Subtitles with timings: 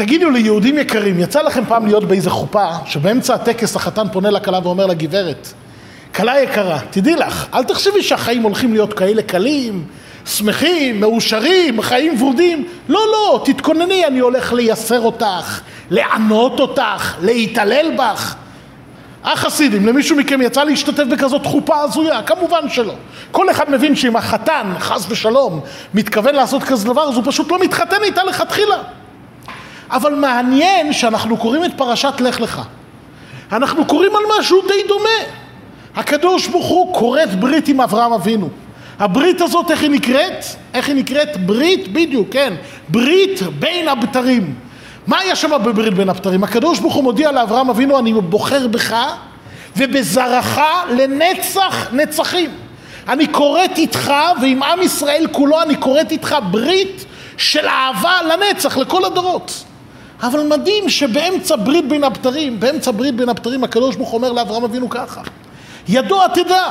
[0.00, 4.58] תגידו לי, יהודים יקרים, יצא לכם פעם להיות באיזה חופה, שבאמצע הטקס החתן פונה לכלה
[4.62, 5.52] ואומר לה, גברת,
[6.14, 9.84] כלה יקרה, תדעי לך, אל תחשבי שהחיים הולכים להיות כאלה קלים,
[10.26, 12.68] שמחים, מאושרים, חיים ורודים.
[12.88, 15.60] לא, לא, תתכונני, אני הולך לייסר אותך,
[15.90, 18.34] לענות אותך, להתעלל בך.
[19.24, 22.22] החסידים, למישהו מכם יצא להשתתף בכזאת חופה הזויה?
[22.22, 22.94] כמובן שלא.
[23.30, 25.60] כל אחד מבין שאם החתן, חס ושלום,
[25.94, 28.82] מתכוון לעשות כזה דבר, אז הוא פשוט לא מתחתן איתה לכתחילה.
[29.90, 32.62] אבל מעניין שאנחנו קוראים את פרשת לך לך.
[33.52, 35.24] אנחנו קוראים על משהו די דומה.
[35.96, 38.48] הקדוש ברוך הוא כורת ברית עם אברהם אבינו.
[38.98, 40.44] הברית הזאת, איך היא נקראת?
[40.74, 41.46] איך היא נקראת?
[41.46, 42.54] ברית, בדיוק, כן.
[42.88, 44.54] ברית בין הבתרים.
[45.06, 46.44] מה היה שם בברית בין הבתרים?
[46.44, 48.96] הקדוש ברוך הוא מודיע לאברהם אבינו, אני בוחר בך
[49.76, 50.60] ובזרעך
[50.90, 52.50] לנצח נצחים.
[53.08, 57.04] אני כורת איתך ועם עם ישראל כולו אני כורת איתך ברית
[57.36, 59.64] של אהבה לנצח, לכל הדורות.
[60.22, 64.90] אבל מדהים שבאמצע ברית בין הבתרים, באמצע ברית בין הבתרים, הקדוש ברוך אומר לאברהם אבינו
[64.90, 65.20] ככה:
[65.88, 66.64] ידוע תדע,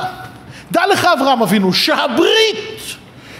[0.70, 2.80] דע לך אברהם אבינו, שהברית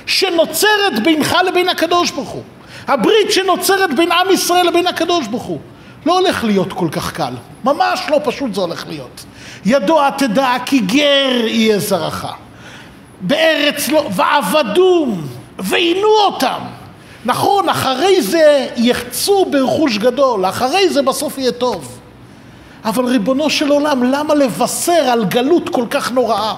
[0.06, 2.42] שנוצרת בינך לבין הקדוש ברוך הוא,
[2.88, 5.60] הברית שנוצרת בין עם ישראל לבין הקדוש ברוך הוא,
[6.06, 7.32] לא הולך להיות כל כך קל,
[7.64, 9.24] ממש לא פשוט זה הולך להיות.
[9.64, 12.26] ידוע תדע כי גר יהיה זרעך,
[13.20, 15.26] בארץ לא, ועבדום,
[15.58, 16.79] ועינו אותם.
[17.24, 21.98] נכון, אחרי זה יחצו ברכוש גדול, אחרי זה בסוף יהיה טוב.
[22.84, 26.54] אבל ריבונו של עולם, למה לבשר על גלות כל כך נוראה?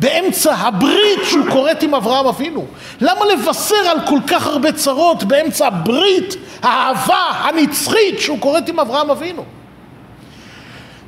[0.00, 2.64] באמצע הברית שהוא כורת עם אברהם אבינו.
[3.00, 9.10] למה לבשר על כל כך הרבה צרות באמצע הברית, האהבה הנצחית שהוא כורת עם אברהם
[9.10, 9.44] אבינו?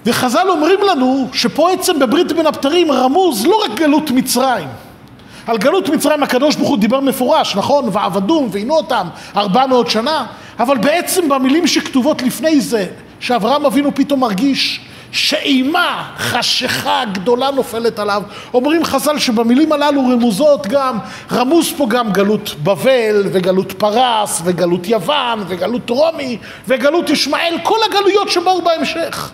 [0.06, 4.69] וחז"ל אומרים לנו שפה עצם בברית בין הבתרים רמוז לא רק גלות מצרים.
[5.46, 7.88] על גלות מצרים הקדוש ברוך הוא דיבר מפורש, נכון?
[7.92, 10.26] ועבדום ועינו אותם ארבע מאות שנה,
[10.58, 12.86] אבל בעצם במילים שכתובות לפני זה,
[13.20, 14.80] שאברהם אבינו פתאום מרגיש
[15.12, 18.22] שאימה, חשיכה גדולה נופלת עליו.
[18.54, 20.98] אומרים חז"ל שבמילים הללו רמוזות גם,
[21.33, 26.38] רמוז פה גם גלות בבל וגלות פרס וגלות יוון וגלות רומי
[26.68, 29.30] וגלות ישמעאל, כל הגלויות שבאו בהמשך.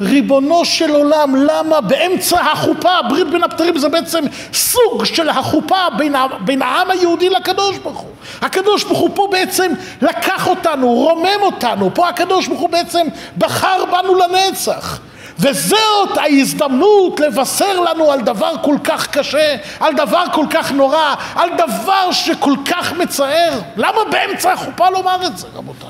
[0.00, 6.14] ריבונו של עולם, למה באמצע החופה, ברית בין הבתרים זה בעצם סוג של החופה בין,
[6.44, 8.10] בין העם היהודי לקדוש ברוך הוא.
[8.42, 9.72] הקדוש ברוך הוא פה בעצם
[10.02, 13.06] לקח אותנו, רומם אותנו, פה הקדוש ברוך הוא בעצם
[13.38, 15.00] בחר בנו לנצח.
[15.38, 21.50] וזאת ההזדמנות לבשר לנו על דבר כל כך קשה, על דבר כל כך נורא, על
[21.56, 23.60] דבר שכל כך מצער.
[23.76, 25.88] למה באמצע החופה לומר את זה, רבותיי?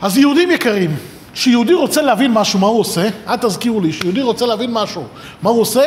[0.00, 0.96] אז יהודים יקרים,
[1.34, 3.08] כשיהודי רוצה להבין משהו, מה הוא עושה?
[3.28, 5.04] אל תזכירו לי, כשיהודי רוצה להבין משהו,
[5.42, 5.82] מה הוא עושה?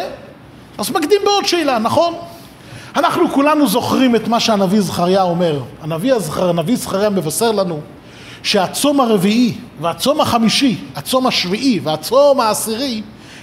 [0.77, 2.13] אז מקדים בעוד שאלה, נכון?
[2.95, 5.59] אנחנו כולנו זוכרים את מה שהנביא זכריה אומר.
[5.81, 7.79] הנביא, הזכר, הנביא זכריה מבשר לנו
[8.43, 13.01] שהצום הרביעי והצום החמישי, הצום השביעי והצום העשירי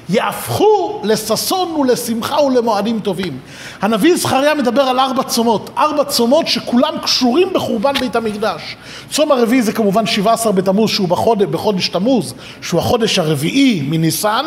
[0.09, 3.39] יהפכו לששון ולשמחה ולמועדים טובים.
[3.83, 8.77] הנביא זכריה מדבר על ארבע צומות, ארבע צומות שכולם קשורים בחורבן בית המקדש.
[9.11, 14.45] צום הרביעי זה כמובן 17 בתמוז שהוא בחודש, בחודש תמוז, שהוא החודש הרביעי מניסן,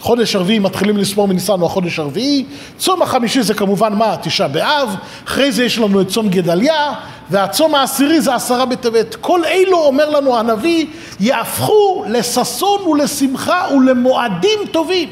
[0.00, 2.44] חודש הרביעי מתחילים לספור מניסן הוא החודש הרביעי,
[2.78, 4.16] צום החמישי זה כמובן מה?
[4.22, 4.94] תשעה באב,
[5.26, 6.92] אחרי זה יש לנו את צום גדליה,
[7.30, 9.14] והצום העשירי זה עשרה בטבת.
[9.14, 10.86] כל אלו, אומר לנו הנביא,
[11.20, 15.08] יהפכו לששון ולשמחה ולמועדים טובים.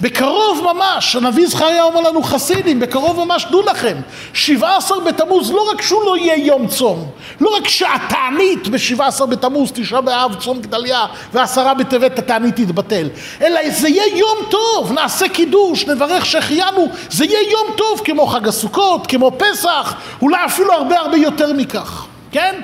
[0.00, 3.96] בקרוב ממש, הנביא זכריה אומר לנו חסידים, בקרוב ממש, דעו לכם,
[4.34, 9.26] שבעה עשר בתמוז, לא רק שהוא לא יהיה יום צום, לא רק שהתענית בשבעה עשר
[9.26, 13.08] בתמוז, תשעה באב, צום גדליה, ועשרה בטבת התענית תתבטל,
[13.42, 18.48] אלא זה יהיה יום טוב, נעשה קידוש, נברך שהחיינו, זה יהיה יום טוב כמו חג
[18.48, 22.60] הסוכות, כמו פסח, אולי אפילו הרבה הרבה יותר מכך, כן?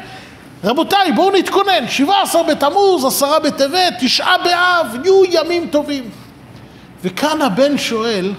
[0.64, 6.25] רבותיי, בואו נתכונן, שבעה עשר בתמוז, עשרה בטבת, תשעה באב, יהיו ימים טובים.
[7.06, 8.32] וכאן הבן שואל,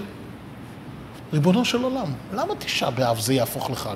[1.33, 3.95] ריבונו של עולם, למה תשעה באב זה יהפוך לחג?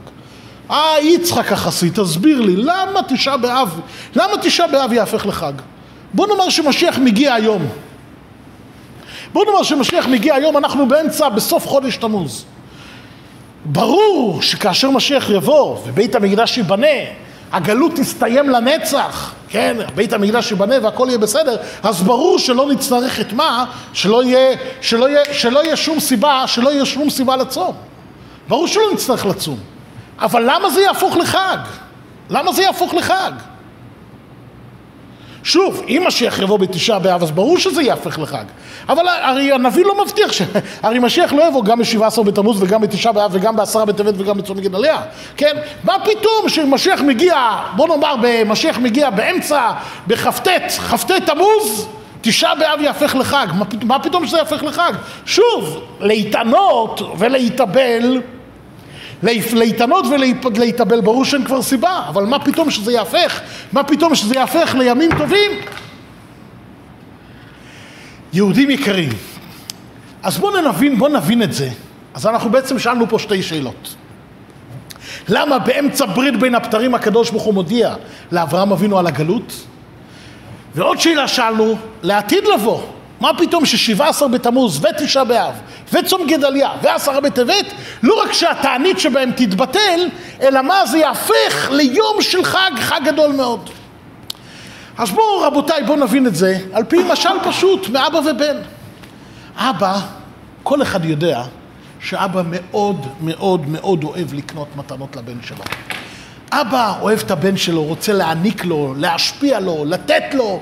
[0.72, 3.80] אה, יצחק החסי, תסביר לי, למה תשעה באב,
[4.16, 5.54] למה תשעה באב יהפך לחג?
[6.14, 7.68] בוא נאמר שמשיח מגיע היום.
[9.34, 12.46] בוא נאמר שמשיח מגיע היום, אנחנו באמצע, בסוף חודש תמוז.
[13.66, 16.88] ברור שכאשר משיח יבוא ובית המקדש ייבנה,
[17.52, 23.34] הגלות תסתיים לנצח, כן, בית המקדש ייבנה והכל יהיה בסדר, אז ברור שלא נצטרך את
[23.34, 27.76] מה, שלא יהיה, שלא יהיה, שלא יהיה שום סיבה, שלא יהיה שום סיבה לצום.
[28.48, 29.60] ברור שלא נצטרך לצום.
[30.20, 31.58] אבל למה זה יהפוך לחג?
[32.30, 33.32] למה זה יהפוך לחג?
[35.44, 38.44] שוב, אם משיח יבוא בתשעה באב, אז ברור שזה יהפך לחג.
[38.90, 40.42] אבל הרי הנביא לא מבטיח ש...
[40.84, 44.38] הרי משיח לא יבוא גם בשבעה עשר בתמוז וגם בתשעה באב וגם בעשרה בטבת וגם
[44.38, 45.02] בצום גדליה,
[45.38, 45.56] כן?
[45.84, 47.36] מה פתאום שמשיח מגיע,
[47.76, 48.16] בוא נאמר,
[48.46, 49.72] משיח מגיע באמצע,
[50.08, 50.48] בכ"ט,
[50.90, 51.88] כ"ט תמוז,
[52.22, 53.48] תשעה באב יהפך לחג.
[53.84, 54.94] מה פתאום שזה יהפך לחג?
[55.26, 58.22] שוב, להתענות ולהתאבל
[59.54, 63.42] להתענות ולהתאבל, ברור שאין כבר סיבה, אבל מה פתאום שזה יהפך?
[63.72, 65.52] מה פתאום שזה יהפך לימים טובים?
[68.34, 69.10] יהודים יקרים,
[70.24, 71.70] אז בואו נבין, בואו נבין את זה.
[72.14, 73.96] אז אנחנו בעצם שאלנו פה שתי שאלות.
[75.28, 77.96] למה באמצע ברית בין הבתרים הקדוש ברוך הוא מודיע
[78.32, 79.54] לאברהם אבינו על הגלות?
[80.76, 82.82] ועוד שאלה שאלנו, לעתיד לבוא,
[83.20, 85.54] מה פתאום ששבעה עשר בתמוז ותשעה באב
[85.92, 87.66] וצום גדליה ועשרה בטבת,
[88.04, 90.10] לא רק שהתענית שבהם תתבטל,
[90.42, 93.70] אלא מה זה יהפך ליום של חג, חג גדול מאוד.
[94.98, 98.58] אז בואו רבותיי, בואו נבין את זה על פי משל פשוט מאבא ובן.
[99.58, 100.00] אבא,
[100.64, 101.44] כל אחד יודע
[102.00, 105.64] שאבא מאוד מאוד מאוד אוהב לקנות מתנות לבן שלו.
[106.52, 110.62] אבא אוהב את הבן שלו, רוצה להעניק לו, להשפיע לו, לתת לו.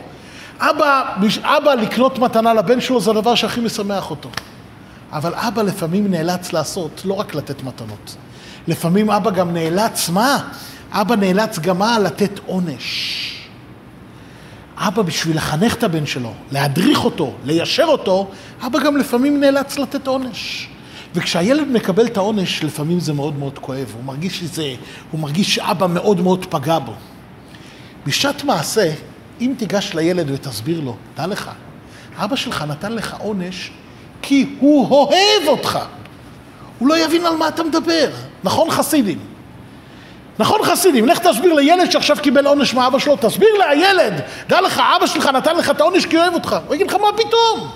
[0.60, 1.04] אבא,
[1.44, 4.30] אבא לקנות מתנה לבן שלו זה הדבר שהכי משמח אותו.
[5.12, 8.16] אבל אבא לפעמים נאלץ לעשות, לא רק לתת מתנות.
[8.68, 10.50] לפעמים אבא גם נאלץ, מה?
[10.92, 12.00] אבא נאלץ גם מה?
[12.00, 13.36] לתת עונש.
[14.78, 18.32] אבא בשביל לחנך את הבן שלו, להדריך אותו, ליישר אותו,
[18.66, 20.70] אבא גם לפעמים נאלץ לתת עונש.
[21.16, 23.94] וכשהילד מקבל את העונש, לפעמים זה מאוד מאוד כואב.
[23.96, 24.76] הוא מרגיש שזה,
[25.12, 26.94] הוא מרגיש שאבא מאוד מאוד פגע בו.
[28.08, 28.94] בשעת מעשה,
[29.42, 31.52] אם תיגש לילד ותסביר לו, דע לך,
[32.18, 33.72] אבא שלך נתן לך עונש
[34.22, 35.80] כי הוא אוהב אותך.
[36.80, 38.10] הוא לא יבין על מה אתה מדבר.
[38.44, 39.20] נכון חסידים?
[40.40, 44.14] נכון חסידים, לך תסביר לילד שעכשיו קיבל עונש מאבא שלו, תסביר לילד,
[44.48, 46.56] דע לך, אבא שלך נתן לך את העונש כי הוא אוהב אותך.
[46.68, 47.70] הוא יגיד לך, מה פתאום?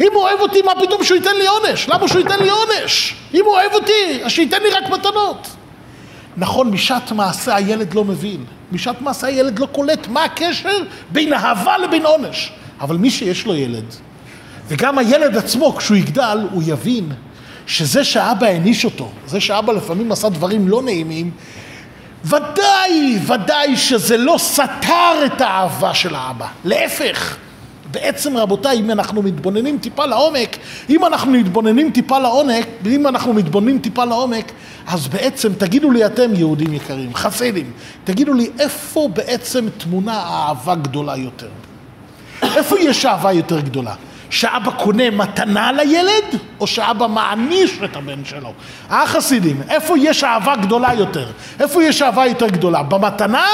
[0.00, 1.88] אם הוא אוהב אותי, מה פתאום שהוא ייתן לי עונש?
[1.88, 3.14] למה שהוא ייתן לי עונש?
[3.34, 5.48] אם הוא אוהב אותי, אז שייתן לי רק מתנות.
[6.36, 8.44] נכון, בשעת מעשה הילד לא מבין.
[8.72, 10.78] בשעת מעשה הילד לא קולט מה הקשר
[11.10, 12.52] בין אהבה לבין עונש.
[12.80, 13.84] אבל מי שיש לו ילד,
[14.68, 17.12] וגם הילד עצמו, כשהוא יגדל, הוא יבין
[17.66, 21.30] שזה שאבא העניש אותו, זה שאבא לפעמים עשה דברים לא נעימים,
[22.24, 26.46] ודאי, ודאי שזה לא סתר את האהבה של האבא.
[26.64, 27.36] להפך,
[27.90, 30.56] בעצם רבותיי, אם אנחנו מתבוננים טיפה לעומק,
[30.90, 34.52] אם אנחנו מתבוננים טיפה לעומק, ואם אנחנו מתבוננים טיפה לעומק,
[34.86, 37.70] אז בעצם תגידו לי אתם, יהודים יקרים, חסידים,
[38.04, 41.48] תגידו לי איפה בעצם תמונה אהבה גדולה יותר?
[42.42, 43.94] איפה יש אהבה יותר גדולה?
[44.34, 48.52] שאבא קונה מתנה לילד, או שאבא מעניש את הבן שלו?
[48.90, 51.30] החסידים, איפה יש אהבה גדולה יותר?
[51.60, 52.82] איפה יש אהבה יותר גדולה?
[52.82, 53.46] במתנה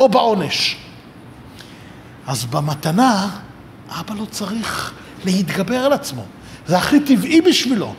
[0.00, 0.76] או בעונש?
[2.26, 3.28] אז במתנה,
[4.00, 4.92] אבא לא צריך
[5.24, 6.24] להתגבר על עצמו.
[6.66, 7.94] זה הכי טבעי בשבילו.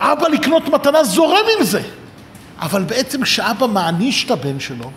[0.00, 1.82] אבא לקנות מתנה זורם עם זה.
[2.60, 4.90] אבל בעצם כשאבא מעניש את הבן שלו,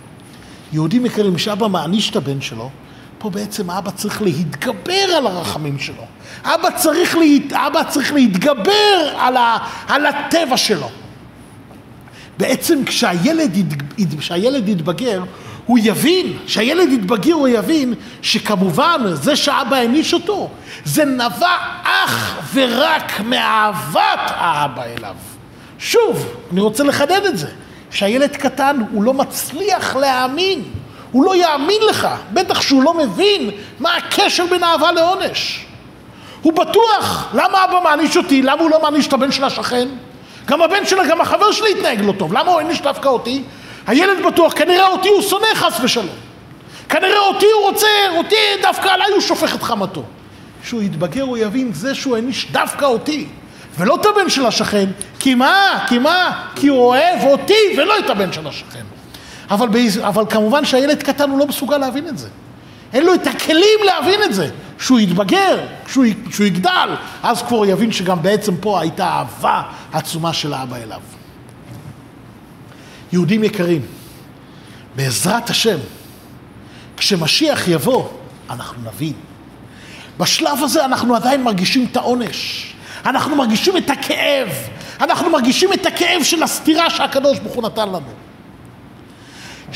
[0.74, 2.69] יהודים יקרים, כשאבא מעניש את הבן שלו,
[3.18, 6.04] פה בעצם אבא צריך להתגבר על הרחמים שלו.
[6.44, 7.54] אבא צריך, להת...
[7.54, 9.58] אבא צריך להתגבר על, ה...
[9.88, 10.90] על הטבע שלו.
[12.38, 13.58] בעצם כשהילד,
[13.98, 14.19] ית...
[14.19, 15.24] כשהילד יתבגר,
[15.66, 20.50] הוא יבין, כשהילד יתבגר הוא יבין שכמובן זה שאבא העניש אותו,
[20.86, 25.16] זה נבע אך ורק מאהבת האבא אליו.
[25.80, 27.48] שוב, אני רוצה לחדד את זה,
[27.92, 30.64] שהילד קטן הוא לא מצליח להאמין
[31.12, 35.66] הוא לא יאמין לך, בטח שהוא לא מבין מה הקשר בין אהבה לעונש.
[36.42, 38.42] הוא בטוח, למה אבא מעניש אותי?
[38.42, 39.87] למה הוא לא מעניש את הבן של השכן?
[40.45, 43.44] גם הבן שלה, גם החבר שלי התנהג לא טוב, למה הוא העניש דווקא אותי?
[43.87, 46.16] הילד בטוח, כנראה אותי הוא שונא חס ושלום.
[46.90, 47.87] כנראה אותי הוא רוצה,
[48.18, 50.04] אותי דווקא עליי הוא שופך את חמתו.
[50.64, 53.28] כשהוא יתבגר הוא יבין, זה שהוא העניש דווקא אותי,
[53.78, 54.85] ולא את הבן של השכן,
[55.19, 55.85] כי מה?
[55.87, 56.44] כי מה?
[56.56, 58.96] כי הוא אוהב אותי ולא את הבן של השכן.
[59.49, 59.68] אבל,
[60.01, 62.27] אבל כמובן שהילד קטן הוא לא מסוגל להבין את זה.
[62.94, 64.49] אין לו את הכלים להבין את זה.
[64.77, 69.61] כשהוא יתבגר, כשהוא, כשהוא יגדל, אז כבר יבין שגם בעצם פה הייתה אהבה
[69.94, 70.99] עצומה של האבא אליו.
[73.13, 73.81] יהודים יקרים,
[74.95, 75.77] בעזרת השם,
[76.97, 78.07] כשמשיח יבוא,
[78.49, 79.13] אנחנו נבין.
[80.18, 82.73] בשלב הזה אנחנו עדיין מרגישים את העונש.
[83.06, 84.49] אנחנו מרגישים את הכאב.
[85.01, 88.17] אנחנו מרגישים את הכאב של הסתירה שהקדוש ברוך הוא נתן לנו.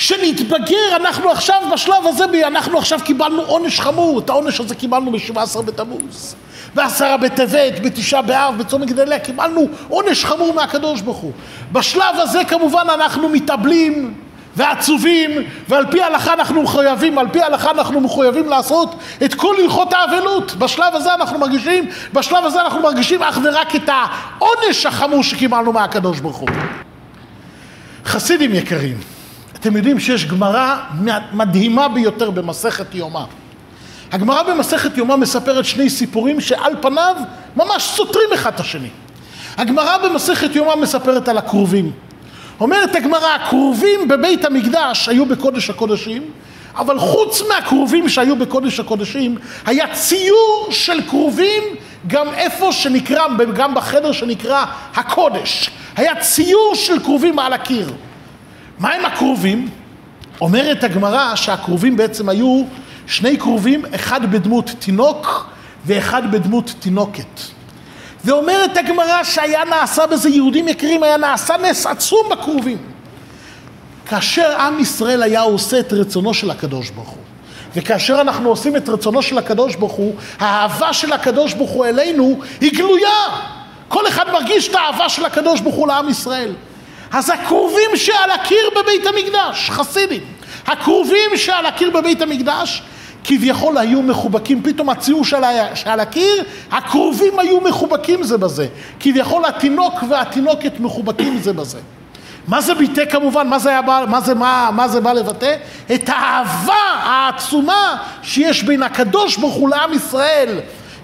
[0.01, 5.62] שנתבגר, אנחנו עכשיו בשלב הזה, אנחנו עכשיו קיבלנו עונש חמור, את העונש הזה קיבלנו ב-17
[5.62, 6.36] בתמוז,
[6.75, 11.31] בעשרה בטבת, בתשעה באב, בצום גדליה, קיבלנו עונש חמור מהקדוש ברוך הוא.
[11.72, 14.13] בשלב הזה כמובן אנחנו מתאבלים
[14.55, 15.31] ועצובים,
[15.70, 20.55] ועל פי ההלכה אנחנו מחויבים, על פי ההלכה אנחנו מחויבים לעשות את כל הלכות האבלות.
[20.55, 26.20] בשלב הזה אנחנו מרגישים, בשלב הזה אנחנו מרגישים אך ורק את העונש החמור שקיבלנו מהקדוש
[26.20, 26.50] ברוך הוא.
[28.05, 28.98] חסידים יקרים,
[29.61, 30.77] אתם יודעים שיש גמרא
[31.33, 33.23] מדהימה ביותר במסכת יומא.
[34.11, 37.15] הגמרא במסכת יומא מספרת שני סיפורים שעל פניו
[37.55, 38.87] ממש סותרים אחד את השני.
[39.57, 41.91] הגמרא במסכת יומא מספרת על הכרובים.
[42.59, 46.23] אומרת הגמרא, הכרובים בבית המקדש היו בקודש הקודשים,
[46.75, 51.63] אבל חוץ מהכרובים שהיו בקודש הקודשים, היה ציור של כרובים
[52.07, 54.65] גם איפה שנקרא, גם בחדר שנקרא
[54.95, 55.69] הקודש.
[55.95, 57.91] היה ציור של כרובים על הקיר.
[58.81, 59.69] מה עם הכרובים?
[60.41, 62.63] אומרת הגמרא שהכרובים בעצם היו
[63.07, 65.50] שני כרובים, אחד בדמות תינוק
[65.85, 67.39] ואחד בדמות תינוקת.
[68.25, 72.77] ואומרת הגמרא שהיה נעשה בזה, יהודים יקרים, היה נעשה נס עצום בכרובים.
[74.05, 77.23] כאשר עם ישראל היה עושה את רצונו של הקדוש ברוך הוא,
[77.75, 82.39] וכאשר אנחנו עושים את רצונו של הקדוש ברוך הוא, האהבה של הקדוש ברוך הוא אלינו
[82.61, 83.09] היא גלויה.
[83.88, 86.51] כל אחד מרגיש את האהבה של הקדוש ברוך הוא לעם ישראל.
[87.11, 90.21] אז הכרובים שעל הקיר בבית המקדש, חסידים,
[90.67, 92.83] הכרובים שעל הקיר בבית המקדש,
[93.23, 95.41] כביכול היו מחובקים, פתאום הציור של
[95.75, 98.67] שעל הקיר, הכרובים היו מחובקים זה בזה.
[98.99, 101.79] כביכול התינוק והתינוקת מחובקים זה בזה.
[102.47, 103.47] מה זה ביטא כמובן?
[103.47, 105.55] מה זה, היה בא, מה, זה, מה, מה זה בא לבטא?
[105.93, 110.59] את האהבה העצומה שיש בין הקדוש ברוך הוא לעם ישראל.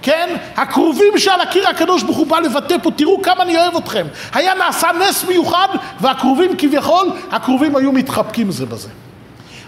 [0.07, 0.35] כן?
[0.55, 4.07] הכרובים שעל הקיר הקדוש ברוך הוא בא לבטא פה, תראו כמה אני אוהב אתכם.
[4.33, 5.67] היה נעשה נס מיוחד,
[6.01, 8.89] והכרובים כביכול, הכרובים היו מתחבקים זה בזה.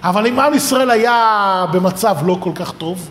[0.03, 3.09] אבל אם עם ישראל היה במצב לא כל כך טוב,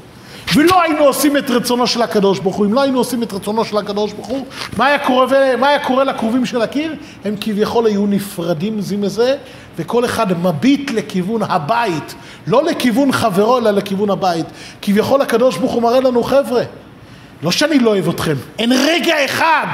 [0.55, 3.65] ולא היינו עושים את רצונו של הקדוש ברוך הוא, אם לא היינו עושים את רצונו
[3.65, 6.95] של הקדוש ברוך הוא, מה היה קורה, מה היה קורה לקרובים של הקיר?
[7.25, 9.37] הם כביכול היו נפרדים זה מזה,
[9.77, 12.15] וכל אחד מביט לכיוון הבית,
[12.47, 14.47] לא לכיוון חברו, אלא לכיוון הבית.
[14.83, 16.63] כביכול הקדוש ברוך הוא מראה לנו, חבר'ה,
[17.43, 19.67] לא שאני לא אוהב אתכם, אין רגע אחד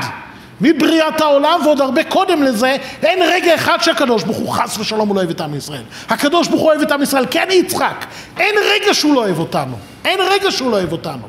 [0.61, 5.17] מבריאת העולם ועוד הרבה קודם לזה, אין רגע אחד שהקדוש ברוך הוא חס ושלום הוא
[5.17, 5.83] לא אוהב את עם ישראל.
[6.09, 8.05] הקדוש ברוך הוא אוהב את עם ישראל, כן יצחק,
[8.39, 11.29] אין רגע שהוא לא אוהב אותנו, אין רגע שהוא לא אוהב אותנו.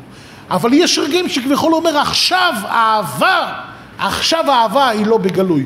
[0.49, 3.53] אבל יש רגעים שכביכול אומר עכשיו האהבה,
[3.97, 5.65] עכשיו האהבה היא לא בגלוי.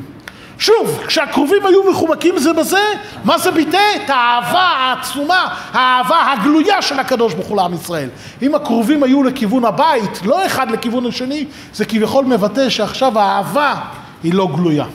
[0.59, 2.83] שוב, כשהקרובים היו מחומקים זה בזה,
[3.23, 3.81] מה זה ביטא?
[3.95, 8.09] את האהבה העצומה, האהבה הגלויה של הקדוש ברוך הוא לעם ישראל.
[8.41, 13.75] אם הקרובים היו לכיוון הבית, לא אחד לכיוון השני, זה כביכול מבטא שעכשיו האהבה
[14.23, 14.85] היא לא גלויה.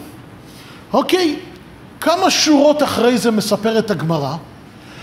[0.93, 1.37] אוקיי,
[2.01, 4.35] כמה שורות אחרי זה מספרת הגמרא,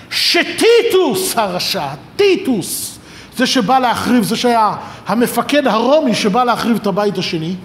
[0.09, 2.99] שטיטוס הרשע, טיטוס,
[3.37, 4.75] זה שבא להחריב, זה שהיה
[5.07, 7.55] המפקד הרומי שבא להחריב את הבית השני,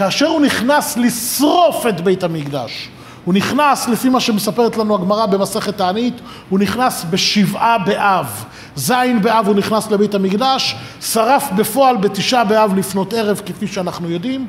[0.00, 2.88] כאשר הוא נכנס לשרוף את בית המקדש,
[3.24, 6.14] הוא נכנס, לפי מה שמספרת לנו הגמרא במסכת תענית,
[6.48, 8.44] הוא נכנס בשבעה באב.
[8.76, 14.46] זין באב הוא נכנס לבית המקדש, שרף בפועל בתשעה באב לפנות ערב, כפי שאנחנו יודעים.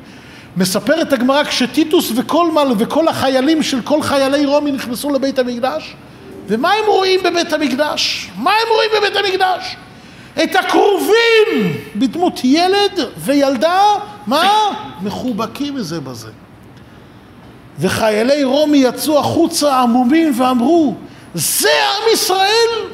[0.56, 5.94] מספרת הגמרא כשטיטוס וכל, וכל החיילים של כל חיילי רומי נכנסו לבית המקדש,
[6.48, 8.30] ומה הם רואים בבית המקדש?
[8.36, 9.76] מה הם רואים בבית המקדש?
[10.42, 13.82] את הקרובים בדמות ילד וילדה,
[14.26, 14.70] מה?
[15.02, 16.30] מחובקים זה בזה.
[17.78, 20.94] וחיילי רומי יצאו החוצה עמומים ואמרו,
[21.34, 22.88] זה עם ישראל?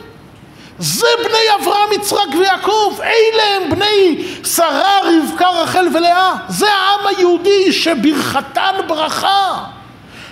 [0.79, 6.35] זה בני אברהם, יצחק ויעקב, אלה הם בני שרה, רבקה, רחל ולאה.
[6.49, 9.65] זה העם היהודי שברכתן ברכה.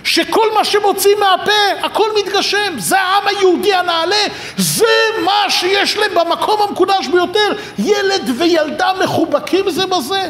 [0.03, 2.73] שכל מה שמוציא מהפה, הכל מתגשם.
[2.77, 4.25] זה העם היהודי הנעלה,
[4.57, 4.85] זה
[5.25, 7.53] מה שיש להם במקום המקודש ביותר.
[7.79, 10.29] ילד וילדה מחובקים זה בזה.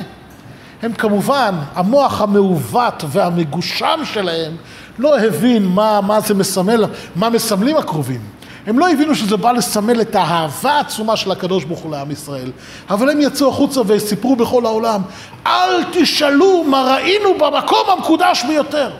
[0.81, 4.55] הם כמובן, המוח המעוות והמגושם שלהם
[4.99, 8.21] לא הבין מה, מה זה מסמל, מה מסמלים הקרובים.
[8.67, 12.51] הם לא הבינו שזה בא לסמל את האהבה העצומה של הקדוש ברוך הוא לעם ישראל.
[12.89, 15.01] אבל הם יצאו החוצה וסיפרו בכל העולם,
[15.47, 18.91] אל תשאלו מה ראינו במקום המקודש ביותר.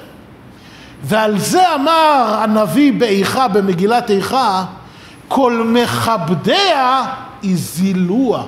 [1.04, 4.66] ועל זה אמר הנביא באיכה, במגילת איכה,
[5.28, 7.06] כל מכבדיה
[7.44, 8.44] הזילוה,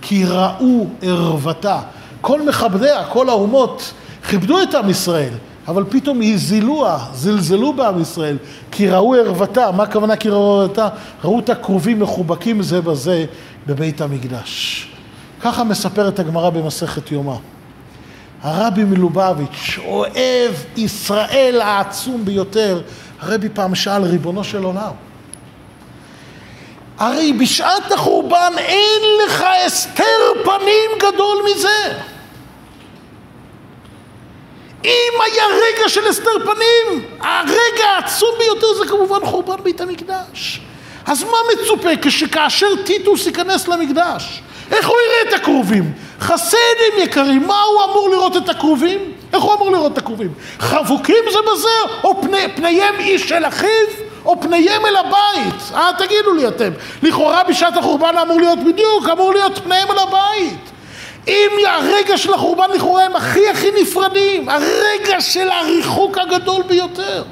[0.00, 1.78] כי ראו ערוותה.
[2.20, 3.92] כל מכבדיה, כל האומות,
[4.28, 5.32] כיבדו את עם ישראל,
[5.68, 8.36] אבל פתאום הזילוה, זלזלו בעם ישראל,
[8.70, 9.70] כי ראו ערוותה.
[9.70, 10.88] מה הכוונה כי ראו ערוותה?
[11.24, 13.24] ראו את הקרובים מחובקים זה בזה
[13.66, 14.88] בבית המקדש.
[15.40, 17.36] ככה מספרת הגמרא במסכת יומא.
[18.42, 22.80] הרבי מלובביץ', אוהב ישראל העצום ביותר,
[23.20, 24.92] הרבי פעם שאל, ריבונו של עולם,
[26.98, 31.92] הרי בשעת החורבן אין לך הסתר פנים גדול מזה.
[34.84, 40.60] אם היה רגע של הסתר פנים, הרגע העצום ביותר זה כמובן חורבן בית המקדש.
[41.06, 44.42] אז מה מצופה כשכאשר טיטוס ייכנס למקדש?
[44.70, 45.92] איך הוא יראה את הכרובים?
[46.20, 49.12] חסדים יקרים, מה הוא אמור לראות את הכרובים?
[49.32, 50.32] איך הוא אמור לראות את הכרובים?
[50.58, 55.72] חבוקים זה בזה, או פני, פניהם איש אל אחיו, או פניהם אל הבית?
[55.74, 56.70] אה, תגידו לי אתם.
[57.02, 60.70] לכאורה בשעת החורבן אמור להיות בדיוק, אמור להיות פניהם אל הבית.
[61.28, 67.24] אם הרגע של החורבן לכאורה הם הכי הכי נפרדים, הרגע של הריחוק הגדול ביותר.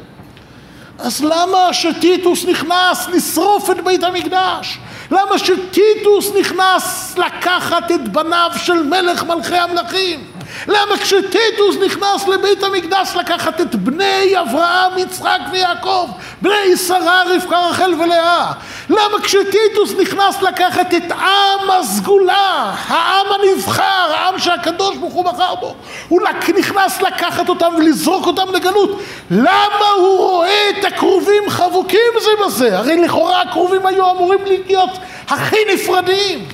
[0.99, 4.79] אז למה שטיטוס נכנס לשרוף את בית המקדש?
[5.11, 10.34] למה שטיטוס נכנס לקחת את בניו של מלך מלכי המלכים?
[10.66, 16.08] למה כשטיטוס נכנס לבית המקדש לקחת את בני אברהם, יצחק ויעקב,
[16.42, 18.52] בני שרה, רבקה, רחל ולאה?
[18.90, 25.75] למה כשטיטוס נכנס לקחת את עם הסגולה, העם הנבחר, העם שהקדוש ברוך הוא בחר בו,
[26.08, 26.20] הוא
[26.58, 29.00] נכנס לקחת אותם ולזרוק אותם לגלות?
[29.30, 32.78] למה הוא רואה את הכרובים חבוקים זה בזה?
[32.78, 34.90] הרי לכאורה הכרובים היו אמורים להיות
[35.28, 36.49] הכי נפרדים.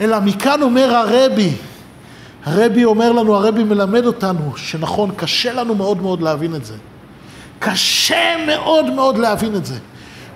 [0.00, 1.50] אלא מכאן אומר הרבי,
[2.46, 6.74] הרבי אומר לנו, הרבי מלמד אותנו, שנכון, קשה לנו מאוד מאוד להבין את זה.
[7.58, 9.78] קשה מאוד מאוד להבין את זה.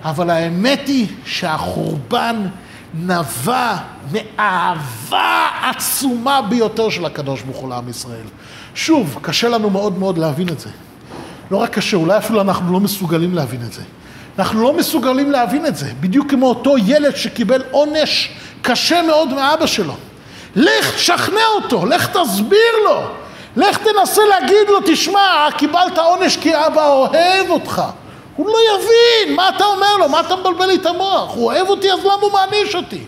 [0.03, 2.47] אבל האמת היא שהחורבן
[2.93, 3.75] נבע
[4.11, 8.25] מאהבה עצומה ביותר של הקדוש ברוך הוא לעם ישראל.
[8.75, 10.69] שוב, קשה לנו מאוד מאוד להבין את זה.
[11.51, 13.81] לא רק קשה, אולי אפילו אנחנו לא מסוגלים להבין את זה.
[14.39, 19.65] אנחנו לא מסוגלים להבין את זה, בדיוק כמו אותו ילד שקיבל עונש קשה מאוד מאבא
[19.65, 19.95] שלו.
[20.55, 23.01] לך תשכנע אותו, לך תסביר לו,
[23.55, 27.81] לך תנסה להגיד לו, תשמע, קיבלת עונש כי אבא אוהב אותך.
[28.35, 30.09] הוא לא יבין, מה אתה אומר לו?
[30.09, 31.35] מה אתה מבלבל לי את המוח?
[31.35, 33.03] הוא אוהב אותי, אז למה הוא מעניש אותי?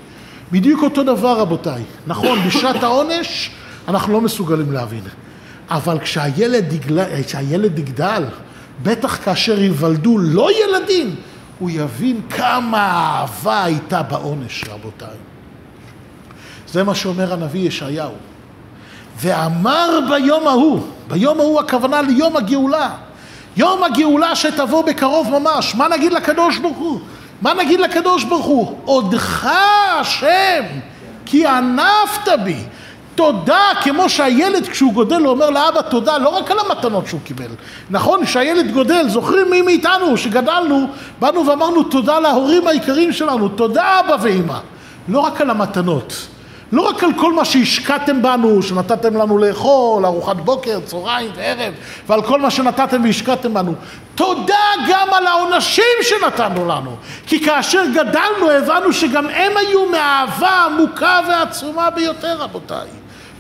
[0.52, 1.84] בדיוק אותו דבר, רבותיי.
[2.08, 3.52] נכון, בשעת העונש
[3.88, 5.04] אנחנו לא מסוגלים להבין.
[5.70, 7.24] אבל כשהילד, יגל...
[7.26, 8.24] כשהילד יגדל,
[8.84, 11.16] בטח כאשר ייוולדו לא ילדים,
[11.60, 15.33] הוא יבין כמה אהבה הייתה בעונש, רבותיי.
[16.74, 18.12] זה מה שאומר הנביא ישעיהו.
[19.20, 22.90] ואמר ביום ההוא, ביום ההוא הכוונה ליום הגאולה,
[23.58, 27.00] יום הגאולה שתבוא בקרוב ממש, מה נגיד לקדוש ברוך הוא?
[27.42, 28.78] מה נגיד לקדוש ברוך הוא?
[28.86, 29.50] עודך
[30.00, 30.64] השם,
[31.26, 32.58] כי ענפת בי.
[33.16, 37.52] תודה, כמו שהילד כשהוא גודל הוא אומר לאבא תודה, לא רק על המתנות שהוא קיבל.
[37.90, 40.88] נכון, כשהילד גודל, זוכרים מי מאיתנו שגדלנו,
[41.20, 44.58] באנו ואמרנו תודה להורים העיקריים שלנו, תודה אבא ואמא.
[45.08, 46.33] לא רק על המתנות.
[46.74, 51.74] לא רק על כל מה שהשקעתם בנו, שנתתם לנו לאכול, ארוחת בוקר, צהריים וערב,
[52.08, 53.74] ועל כל מה שנתתם והשקעתם בנו.
[54.16, 56.96] תודה גם על העונשים שנתנו לנו.
[57.28, 62.88] כי כאשר גדלנו הבנו שגם הם היו מאהבה עמוקה ועצומה ביותר, רבותיי.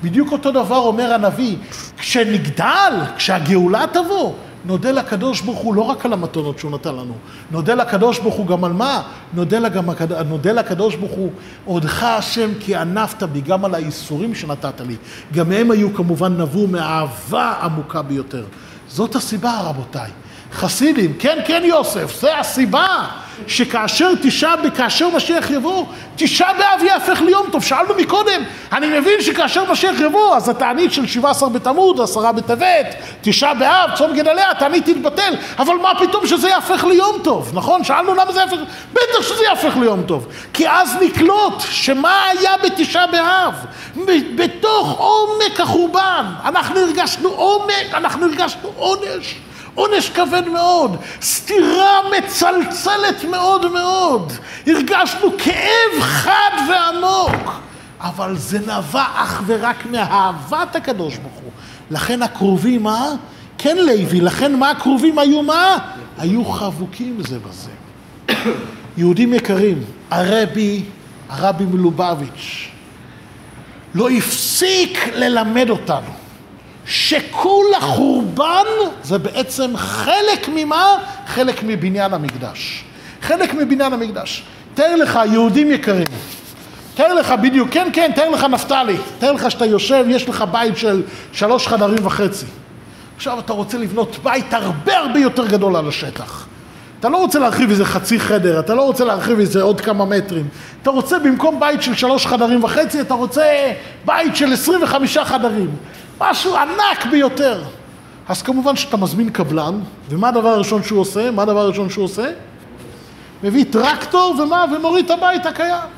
[0.03, 1.55] בדיוק אותו דבר אומר הנביא,
[1.97, 4.33] כשנגדל, כשהגאולה תבוא,
[4.65, 7.13] נודה לקדוש ברוך הוא לא רק על המתנות שהוא נתן לנו,
[7.51, 9.01] נודה לקדוש ברוך הוא גם על מה?
[9.33, 9.85] נודה, לגם,
[10.29, 11.31] נודה לקדוש ברוך הוא,
[11.65, 14.95] עודך השם כי ענפת בי, גם על האיסורים שנתת לי.
[15.33, 18.43] גם הם היו כמובן נבעו מאהבה עמוקה ביותר.
[18.87, 20.11] זאת הסיבה רבותיי.
[20.53, 23.07] חסידים, כן, כן יוסף, זה הסיבה
[23.47, 27.63] שכאשר תשעה, כאשר משיח יבוא, תשעה באב יהפך ליום טוב.
[27.63, 33.53] שאלנו מקודם, אני מבין שכאשר משיח יבוא, אז התענית של 17 בתמוד, עשרה בטבת, תשעה
[33.53, 37.83] באב, צום גדליה, התענית תתבטל, אבל מה פתאום שזה יהפך ליום טוב, נכון?
[37.83, 38.57] שאלנו למה זה יהפך,
[38.93, 43.53] בטח שזה יהפך ליום טוב, כי אז נקלוט שמה היה בתשעה באב,
[44.35, 49.35] בתוך עומק החורבן, אנחנו הרגשנו עומק, אנחנו הרגשנו עונש.
[49.75, 54.33] עונש כבד מאוד, סתירה מצלצלת מאוד מאוד,
[54.67, 57.61] הרגשנו כאב חד ועמוק,
[57.99, 61.51] אבל זה נבע אך ורק מאהבת הקדוש ברוך הוא.
[61.91, 63.09] לכן הקרובים, מה?
[63.57, 65.77] כן לוי, לכן מה הקרובים היו מה?
[66.17, 67.71] היו חבוקים זה בזה.
[68.97, 70.83] יהודים יקרים, הרבי,
[71.29, 72.69] הרבי מלובביץ',
[73.95, 76.22] לא הפסיק ללמד אותנו
[76.85, 78.65] שכל החורבן
[79.03, 80.95] זה בעצם חלק ממה?
[81.27, 82.83] חלק מבניין המקדש.
[83.21, 84.43] חלק מבניין המקדש.
[84.73, 86.05] תאר לך, יהודים יקרים,
[86.95, 90.77] תאר לך בדיוק, כן, כן, תאר לך נפתלי, תאר לך שאתה יושב, יש לך בית
[90.77, 92.45] של שלוש חדרים וחצי.
[93.15, 96.47] עכשיו אתה רוצה לבנות בית הרבה הרבה יותר גדול על השטח.
[96.99, 100.47] אתה לא רוצה להרחיב איזה חצי חדר, אתה לא רוצה להרחיב איזה עוד כמה מטרים.
[100.81, 103.71] אתה רוצה במקום בית של שלוש חדרים וחצי, אתה רוצה
[104.05, 105.69] בית של עשרים וחמישה חדרים.
[106.19, 107.63] משהו ענק ביותר.
[108.27, 111.31] אז כמובן שאתה מזמין קבלן, ומה הדבר הראשון שהוא עושה?
[111.31, 112.31] מה הדבר הראשון שהוא עושה?
[113.43, 114.65] מביא טרקטור ומה?
[114.75, 115.89] ומוריד את הבית הקיים.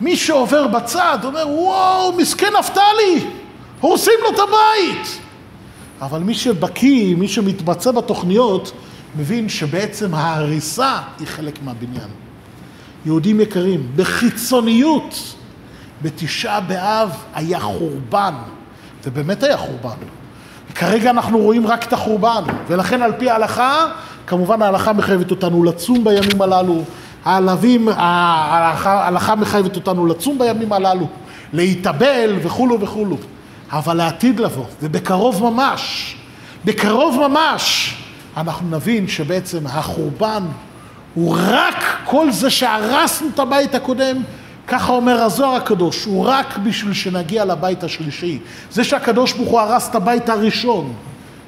[0.00, 3.26] מי שעובר בצד אומר, וואו, מסכן נפתלי,
[3.80, 5.18] הורסים לו את הבית.
[6.00, 8.72] אבל מי שבקיא, מי שמתבצע בתוכניות,
[9.16, 12.08] מבין שבעצם ההריסה היא חלק מהבניין.
[13.06, 15.34] יהודים יקרים, בחיצוניות,
[16.02, 18.34] בתשעה באב היה חורבן,
[19.04, 19.96] ובאמת היה חורבן.
[20.74, 23.86] כרגע אנחנו רואים רק את החורבן, ולכן על פי ההלכה,
[24.26, 26.82] כמובן ההלכה מחייבת אותנו לצום בימים הללו,
[27.24, 31.06] העלבים, ההלכה, ההלכה מחייבת אותנו לצום בימים הללו,
[31.52, 33.16] להתאבל וכולו וכולו.
[33.72, 36.16] אבל לעתיד לבוא, ובקרוב ממש,
[36.64, 37.94] בקרוב ממש,
[38.36, 40.42] אנחנו נבין שבעצם החורבן
[41.14, 44.22] הוא רק כל זה שהרסנו את הבית הקודם,
[44.68, 48.38] ככה אומר הזוהר הקדוש, הוא רק בשביל שנגיע לבית השלישי.
[48.70, 50.92] זה שהקדוש ברוך הוא הרס את הבית הראשון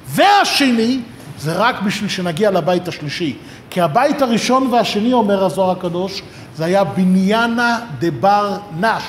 [0.07, 0.99] והשני,
[1.39, 3.35] זה רק בשביל שנגיע לבית השלישי.
[3.69, 6.21] כי הבית הראשון והשני, אומר הזוהר הקדוש,
[6.55, 9.03] זה היה בניינה דבר נש,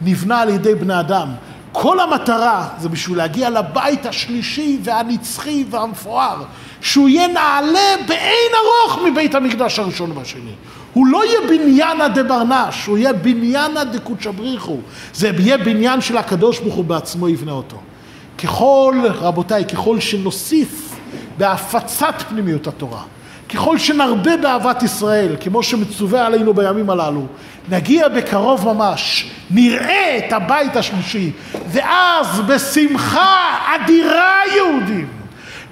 [0.00, 1.28] נבנה על ידי בני אדם.
[1.72, 6.42] כל המטרה זה בשביל להגיע לבית השלישי והנצחי והמפואר,
[6.80, 10.52] שהוא יהיה נעלה באין ארוך מבית המקדש הראשון והשני.
[10.92, 14.76] הוא לא יהיה בניינה דברנש, הוא יהיה בניינה דקודשא בריחו.
[15.14, 17.76] זה יהיה בניין של הקדוש ברוך הוא בעצמו יבנה אותו.
[18.38, 20.96] ככל, רבותיי, ככל שנוסיף
[21.38, 23.02] בהפצת פנימיות התורה,
[23.54, 27.26] ככל שנרבה באהבת ישראל, כמו שמצווה עלינו בימים הללו,
[27.68, 31.30] נגיע בקרוב ממש, נראה את הבית השלישי,
[31.66, 35.08] ואז בשמחה אדירה יהודים,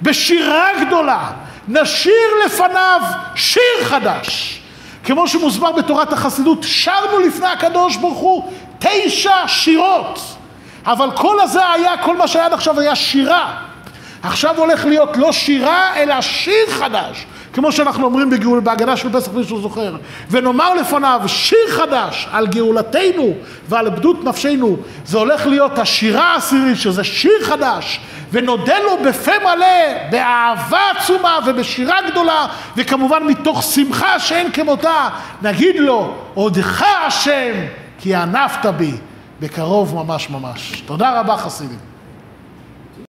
[0.01, 1.31] בשירה גדולה,
[1.67, 3.01] נשיר לפניו
[3.35, 4.58] שיר חדש.
[5.09, 10.19] כמו שמוסבר בתורת החסידות, שרנו לפני הקדוש ברוך הוא תשע שירות.
[10.85, 13.57] אבל כל הזה היה, כל מה שהיה עד עכשיו היה שירה.
[14.23, 17.25] עכשיו הולך להיות לא שירה, אלא שיר חדש.
[17.53, 19.95] כמו שאנחנו אומרים בגאול, בהגדה של פסח, מי שהוא זוכר.
[20.31, 23.33] ונאמר לפניו שיר חדש על גאולתנו
[23.69, 24.77] ועל בדות נפשנו.
[25.05, 27.99] זה הולך להיות השירה העשירית, שזה שיר חדש.
[28.31, 35.09] ונודה לו בפה מלא, באהבה עצומה ובשירה גדולה, וכמובן מתוך שמחה שאין כמותה,
[35.41, 37.53] נגיד לו, עודך השם,
[37.99, 38.91] כי ענפת בי,
[39.39, 40.83] בקרוב ממש ממש.
[40.85, 41.88] תודה רבה חסידים.